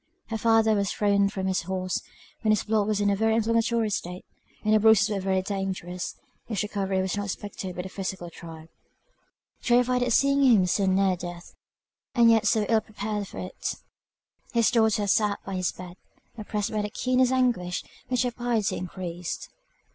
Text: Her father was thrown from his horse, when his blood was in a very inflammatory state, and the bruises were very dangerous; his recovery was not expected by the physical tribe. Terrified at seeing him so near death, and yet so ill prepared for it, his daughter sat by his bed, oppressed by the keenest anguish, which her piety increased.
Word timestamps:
Her 0.29 0.37
father 0.39 0.73
was 0.73 0.91
thrown 0.91 1.29
from 1.29 1.45
his 1.45 1.61
horse, 1.61 2.01
when 2.41 2.51
his 2.51 2.63
blood 2.63 2.87
was 2.87 2.99
in 2.99 3.11
a 3.11 3.15
very 3.15 3.35
inflammatory 3.35 3.91
state, 3.91 4.25
and 4.65 4.73
the 4.73 4.79
bruises 4.79 5.11
were 5.11 5.19
very 5.19 5.43
dangerous; 5.43 6.15
his 6.47 6.63
recovery 6.63 6.99
was 7.03 7.15
not 7.15 7.27
expected 7.27 7.75
by 7.75 7.83
the 7.83 7.89
physical 7.89 8.31
tribe. 8.31 8.69
Terrified 9.61 10.01
at 10.01 10.11
seeing 10.11 10.41
him 10.41 10.65
so 10.65 10.87
near 10.87 11.15
death, 11.15 11.53
and 12.15 12.31
yet 12.31 12.47
so 12.47 12.63
ill 12.67 12.81
prepared 12.81 13.27
for 13.27 13.37
it, 13.37 13.75
his 14.51 14.71
daughter 14.71 15.05
sat 15.05 15.37
by 15.45 15.53
his 15.53 15.71
bed, 15.71 15.97
oppressed 16.35 16.71
by 16.71 16.81
the 16.81 16.89
keenest 16.89 17.31
anguish, 17.31 17.83
which 18.07 18.23
her 18.23 18.31
piety 18.31 18.77
increased. 18.77 19.49